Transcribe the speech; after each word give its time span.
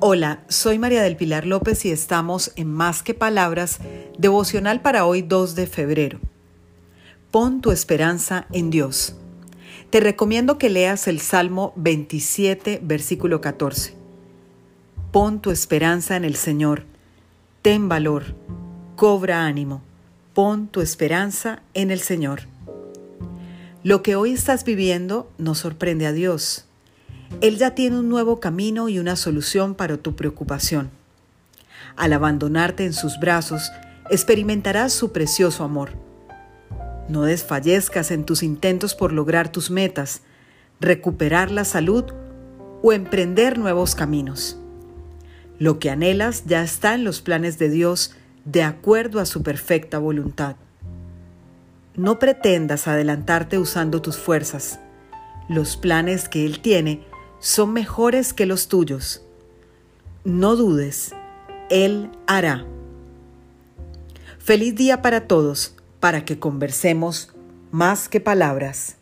Hola, 0.00 0.44
soy 0.48 0.78
María 0.78 1.02
del 1.02 1.16
Pilar 1.16 1.44
López 1.44 1.84
y 1.84 1.90
estamos 1.90 2.52
en 2.54 2.72
Más 2.72 3.02
que 3.02 3.14
Palabras, 3.14 3.80
devocional 4.16 4.80
para 4.80 5.04
hoy 5.04 5.22
2 5.22 5.56
de 5.56 5.66
febrero. 5.66 6.20
Pon 7.32 7.60
tu 7.60 7.72
esperanza 7.72 8.46
en 8.52 8.70
Dios. 8.70 9.16
Te 9.90 9.98
recomiendo 9.98 10.56
que 10.56 10.70
leas 10.70 11.08
el 11.08 11.18
Salmo 11.18 11.72
27, 11.74 12.78
versículo 12.80 13.40
14. 13.40 13.94
Pon 15.10 15.40
tu 15.40 15.50
esperanza 15.50 16.14
en 16.14 16.24
el 16.24 16.36
Señor. 16.36 16.84
Ten 17.62 17.88
valor. 17.88 18.36
Cobra 18.94 19.46
ánimo. 19.46 19.82
Pon 20.32 20.68
tu 20.68 20.80
esperanza 20.80 21.62
en 21.74 21.90
el 21.90 21.98
Señor. 21.98 22.42
Lo 23.82 24.04
que 24.04 24.14
hoy 24.14 24.32
estás 24.32 24.62
viviendo 24.64 25.28
no 25.38 25.56
sorprende 25.56 26.06
a 26.06 26.12
Dios. 26.12 26.66
Él 27.40 27.56
ya 27.56 27.74
tiene 27.74 27.98
un 27.98 28.08
nuevo 28.08 28.40
camino 28.40 28.88
y 28.88 28.98
una 28.98 29.16
solución 29.16 29.74
para 29.74 29.96
tu 29.96 30.16
preocupación. 30.16 30.90
Al 31.96 32.12
abandonarte 32.12 32.84
en 32.84 32.92
sus 32.92 33.18
brazos, 33.20 33.70
experimentarás 34.10 34.92
su 34.92 35.12
precioso 35.12 35.64
amor. 35.64 35.90
No 37.08 37.22
desfallezcas 37.22 38.10
en 38.10 38.24
tus 38.24 38.42
intentos 38.42 38.94
por 38.94 39.12
lograr 39.12 39.50
tus 39.50 39.70
metas, 39.70 40.22
recuperar 40.80 41.50
la 41.50 41.64
salud 41.64 42.04
o 42.82 42.92
emprender 42.92 43.58
nuevos 43.58 43.94
caminos. 43.94 44.58
Lo 45.58 45.78
que 45.78 45.90
anhelas 45.90 46.44
ya 46.46 46.62
está 46.62 46.94
en 46.94 47.04
los 47.04 47.20
planes 47.20 47.58
de 47.58 47.68
Dios 47.68 48.14
de 48.44 48.62
acuerdo 48.62 49.20
a 49.20 49.26
su 49.26 49.42
perfecta 49.42 49.98
voluntad. 49.98 50.56
No 51.96 52.18
pretendas 52.18 52.86
adelantarte 52.86 53.58
usando 53.58 54.00
tus 54.00 54.16
fuerzas. 54.16 54.78
Los 55.48 55.76
planes 55.76 56.28
que 56.28 56.46
Él 56.46 56.60
tiene 56.60 57.04
son 57.40 57.72
mejores 57.72 58.32
que 58.32 58.46
los 58.46 58.68
tuyos. 58.68 59.22
No 60.24 60.56
dudes, 60.56 61.14
Él 61.70 62.10
hará. 62.26 62.66
Feliz 64.38 64.74
día 64.74 65.02
para 65.02 65.26
todos, 65.26 65.74
para 66.00 66.24
que 66.24 66.38
conversemos 66.38 67.34
más 67.70 68.08
que 68.08 68.20
palabras. 68.20 68.96